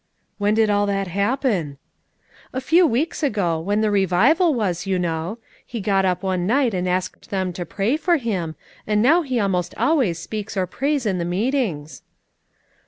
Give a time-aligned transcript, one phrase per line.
[0.39, 1.77] "When did all that happen?"
[2.53, 5.37] "A few weeks ago, when the revival was, you know.
[5.63, 8.55] He got up one night and asked them to pray for him,
[8.87, 12.01] and now he almost always speaks or prays in the meetings."